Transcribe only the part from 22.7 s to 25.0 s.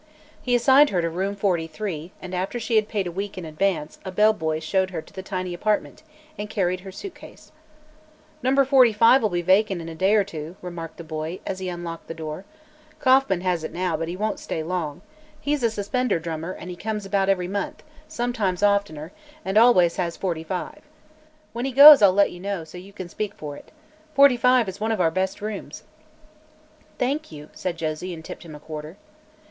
you can speak for it. Forty five is one of